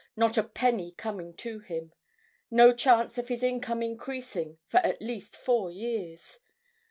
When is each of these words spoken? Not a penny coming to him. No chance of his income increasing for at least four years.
Not 0.15 0.35
a 0.35 0.41
penny 0.41 0.93
coming 0.93 1.35
to 1.35 1.59
him. 1.59 1.93
No 2.49 2.73
chance 2.73 3.19
of 3.19 3.27
his 3.27 3.43
income 3.43 3.83
increasing 3.83 4.57
for 4.67 4.77
at 4.77 4.99
least 4.99 5.37
four 5.37 5.69
years. 5.69 6.39